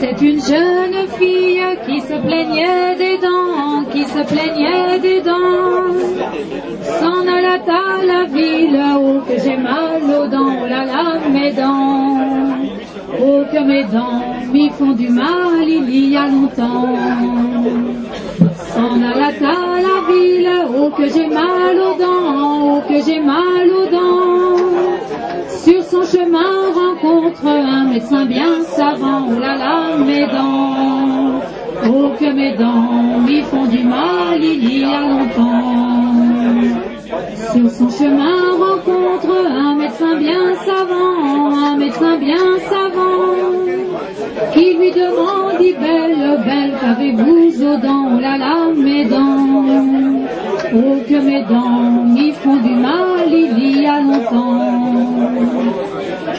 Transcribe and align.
C'était 0.00 0.24
une 0.24 0.40
jeune 0.40 1.06
fille 1.18 1.62
qui 1.86 2.00
se 2.00 2.14
plaignait 2.26 2.96
des 2.96 3.18
dents, 3.18 3.84
qui 3.92 4.04
se 4.04 4.22
plaignait 4.26 4.98
des 4.98 5.20
dents. 5.20 5.92
S'en 6.98 7.20
alla 7.28 7.56
à 7.56 8.04
la 8.04 8.24
ville, 8.24 8.80
oh 8.96 9.20
que 9.28 9.38
j'ai 9.38 9.56
mal 9.58 10.02
aux 10.02 10.26
dents, 10.28 10.56
oh 10.62 10.66
là 10.66 11.18
mes 11.30 11.52
dents. 11.52 12.16
Oh 13.20 13.42
que 13.52 13.60
mes 13.64 13.84
dents 13.84 14.22
m'y 14.50 14.70
font 14.70 14.92
du 14.92 15.10
mal 15.10 15.68
il 15.68 16.08
y 16.08 16.16
a 16.16 16.26
longtemps. 16.26 16.96
S'en 18.74 18.94
alla 19.10 19.26
à 19.26 19.80
la 19.88 19.98
ville, 20.08 20.50
oh 20.74 20.90
que 20.96 21.06
j'ai 21.06 21.26
mal 21.26 21.76
aux 21.78 21.98
dents, 22.02 22.76
oh 22.76 22.80
que 22.88 22.98
j'ai 23.04 23.20
mal 23.20 23.68
aux 23.68 23.90
dents. 23.90 24.31
Sur 25.64 25.80
son 25.84 26.02
chemin 26.02 26.72
rencontre 26.74 27.46
un 27.46 27.84
médecin 27.84 28.26
bien 28.26 28.62
savant, 28.64 29.30
là 29.38 29.96
mes 30.04 30.26
dents. 30.26 31.40
Oh 31.88 32.10
que 32.18 32.32
mes 32.32 32.56
dents 32.56 33.20
m'y 33.24 33.42
font 33.42 33.66
du 33.66 33.84
mal 33.84 34.42
il 34.42 34.80
y 34.80 34.84
a 34.84 35.00
longtemps. 35.02 36.02
Sur 37.52 37.70
son 37.70 37.90
chemin 37.90 38.40
rencontre 38.58 39.32
un 39.50 39.76
médecin 39.76 40.16
bien 40.16 40.52
savant, 40.66 41.54
un 41.54 41.76
médecin 41.76 42.16
bien 42.18 42.58
savant, 42.68 43.36
qui 44.52 44.74
lui 44.74 44.90
demande, 44.90 45.58
dit 45.60 45.74
belle, 45.74 46.40
belle, 46.44 46.74
qu'avez-vous 46.80 47.62
aux 47.62 47.76
dents, 47.76 48.08
oh 48.16 48.20
là 48.20 48.36
là 48.36 48.56
mes 48.74 49.04
dents. 49.04 49.62
Oh 50.74 50.96
que 51.08 51.20
mes 51.20 51.42
dents 51.44 52.04
m'y 52.04 52.32
font 52.32 52.56
du 52.56 52.74
mal 52.74 53.28
il 53.30 53.82
y 53.82 53.86
a 53.86 54.00
longtemps. 54.00 54.21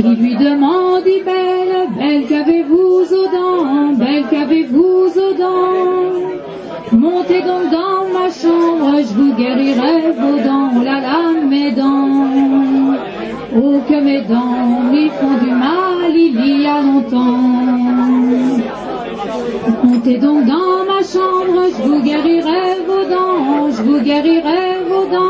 Il 0.00 0.12
lui 0.12 0.36
demande, 0.36 1.02
belle, 1.02 1.88
belle, 1.98 2.26
qu'avez-vous 2.28 3.02
aux 3.02 3.26
dents, 3.26 3.92
belle, 3.94 4.24
qu'avez-vous 4.30 5.08
aux 5.08 5.34
dents? 5.34 6.38
Montez 6.92 7.42
donc 7.42 7.64
dans 7.72 8.06
ma 8.16 8.30
chambre, 8.30 9.00
je 9.00 9.14
vous 9.14 9.34
guérirai 9.34 10.12
vos 10.16 10.38
dents, 10.38 10.70
oh 10.76 10.84
là 10.84 11.00
là 11.00 11.32
mes 11.44 11.72
dents. 11.72 12.24
Oh 13.56 13.80
que 13.88 14.00
mes 14.00 14.20
dents 14.20 14.82
m'y 14.92 15.08
font 15.08 15.36
du 15.44 15.50
mal 15.50 16.14
il 16.14 16.62
y 16.62 16.66
a 16.66 16.80
longtemps. 16.80 17.38
Montez 19.82 20.18
donc 20.18 20.44
dans 20.46 20.84
ma 20.86 21.02
chambre, 21.02 21.66
je 21.76 21.82
vous 21.82 22.02
guérirai 22.02 22.84
vos 22.86 23.04
dents, 23.14 23.70
je 23.72 23.82
vous 23.82 24.00
guérirai 24.00 24.84
vos 24.88 25.06
dents. 25.12 25.27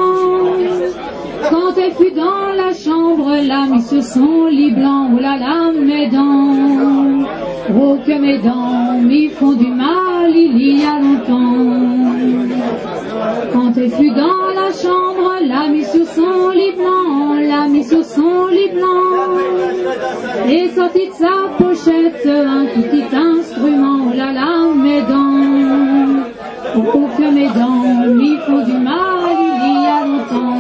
Elle 1.89 1.95
fut 1.95 2.13
dans 2.13 2.53
la 2.55 2.75
chambre, 2.75 3.35
là, 3.47 3.67
mis 3.67 3.83
sur 3.83 4.03
son 4.03 4.47
lit 4.49 4.73
blanc, 4.73 5.09
oh 5.15 5.21
là 5.21 5.39
là, 5.39 5.73
mes 5.73 6.09
dents. 6.09 7.27
Oh 7.75 7.97
que 8.07 8.19
mes 8.19 8.37
dents 8.39 9.01
m'y 9.01 9.29
font 9.29 9.53
du 9.53 9.69
mal 9.69 10.31
il 10.35 10.81
y 10.81 10.85
a 10.85 10.99
longtemps. 10.99 12.13
Quand 13.55 13.73
elle 13.79 13.91
fut 13.91 14.11
dans 14.11 14.49
la 14.55 14.71
chambre, 14.71 15.37
l'a 15.47 15.69
mis 15.69 15.85
sur 15.85 16.07
son 16.07 16.51
lit 16.51 16.73
blanc, 16.73 17.35
l'a 17.41 17.69
mis 17.69 17.85
sur 17.85 18.05
son 18.05 18.49
lit 18.49 18.71
blanc. 18.75 19.39
Et 20.47 20.69
sortit 20.69 21.09
de 21.09 21.15
sa 21.15 21.49
pochette 21.57 22.27
un 22.27 22.67
tout 22.67 22.83
petit 22.83 23.17
instrument, 23.17 24.11
oh 24.11 24.15
là 24.15 24.33
là, 24.33 24.75
mes 24.77 25.01
dents. 25.01 26.23
Oh 26.77 27.09
que 27.17 27.31
mes 27.31 27.49
dents 27.49 28.15
m'y 28.15 28.37
font 28.47 28.63
du 28.63 28.79
mal 28.79 29.37
il 29.41 29.83
y 29.83 29.87
a 29.87 30.07
longtemps. 30.07 30.59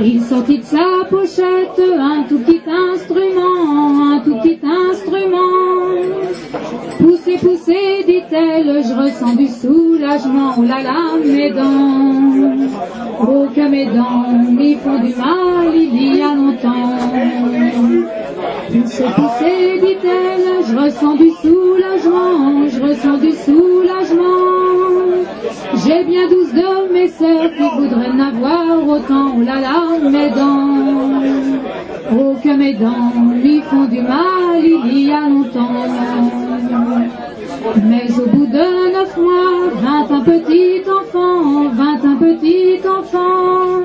Il 0.00 0.22
sortit 0.22 0.58
de 0.58 0.64
sa 0.64 1.04
pochette 1.08 1.80
un 1.98 2.24
tout 2.28 2.38
petit 2.38 2.62
instrument, 2.66 4.12
un 4.12 4.18
tout 4.20 4.36
petit 4.42 4.60
instrument. 4.64 5.44
Poussez, 6.98 7.38
poussez, 7.38 8.04
dit-elle, 8.06 8.82
je 8.82 8.94
ressens 8.94 9.36
du 9.36 9.46
soulagement, 9.46 10.54
oh 10.58 10.62
là 10.62 10.82
là, 10.82 11.16
mes 11.24 11.50
dents. 11.50 12.34
Oh 13.20 13.46
que 13.54 13.68
mes 13.68 13.86
dents 13.86 14.28
m'y 14.50 14.74
font 14.74 14.98
du 14.98 15.14
mal 15.14 15.74
il 15.74 16.16
y 16.16 16.22
a 16.22 16.34
longtemps. 16.34 16.98
Poussez, 18.68 19.04
poussez, 19.16 19.80
dit-elle, 19.80 20.64
je 20.68 20.76
ressens 20.76 21.14
du 21.14 21.30
soulagement, 21.30 22.68
je 22.68 22.82
ressens 22.82 23.18
du 23.18 23.32
soulagement. 23.32 24.34
J'ai 25.86 26.04
bien 26.04 26.28
douze 26.28 26.52
de 26.52 26.83
mes 27.04 27.10
sœurs 27.10 27.50
qui 27.52 27.62
voudraient 27.62 28.14
n'avoir 28.14 28.88
autant, 28.88 29.34
oh 29.36 29.42
là 29.42 29.60
là, 29.60 30.10
mes 30.10 30.30
dents. 30.30 31.20
Oh 32.12 32.34
que 32.42 32.56
mes 32.56 32.74
dents 32.74 33.12
lui 33.42 33.60
font 33.60 33.84
du 33.84 34.00
mal 34.00 34.60
il 34.62 35.08
y 35.08 35.12
a 35.12 35.28
longtemps. 35.28 35.84
Mais 37.84 38.06
au 38.18 38.26
bout 38.34 38.46
de 38.46 38.92
neuf 38.94 39.16
mois, 39.16 39.70
vint 39.82 40.16
un 40.16 40.20
petit 40.20 40.82
enfant, 41.00 41.68
vint 41.72 42.00
un 42.10 42.16
petit 42.16 42.80
enfant. 42.88 43.82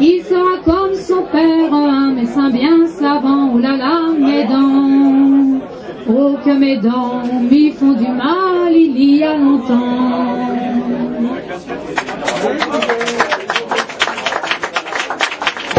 Il 0.00 0.22
sera 0.22 0.56
comme 0.64 0.94
son 0.94 1.22
père, 1.32 1.72
un 1.72 2.12
médecin 2.12 2.50
bien 2.50 2.86
savant, 2.86 3.50
oh 3.54 3.58
là 3.58 3.76
là, 3.76 3.96
mes 4.18 4.44
dents. 4.44 5.60
Oh 6.08 6.36
que 6.44 6.52
mes 6.52 6.76
dents 6.76 7.22
m'y 7.50 7.72
font 7.72 7.92
du 7.92 8.08
mal 8.08 8.72
il 8.72 9.16
y 9.16 9.24
a 9.24 9.36
longtemps. 9.36 10.46
Thank 12.46 12.90
you. 12.90 12.95